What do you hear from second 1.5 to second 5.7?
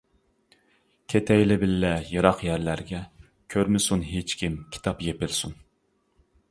بىللە يىراق يەرلەرگە كۆرمىسۇن ھېچكىم كىتاب يېپىلسۇن.